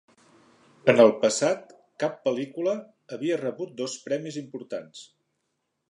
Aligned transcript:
En 0.93 1.01
el 1.03 1.11
passat, 1.25 1.75
cap 2.03 2.17
pel·lícula 2.29 2.73
havia 3.17 3.39
rebut 3.43 3.79
dos 3.83 3.97
premis 4.09 4.41
importants. 4.45 5.07